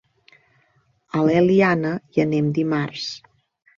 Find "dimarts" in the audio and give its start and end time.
2.59-3.09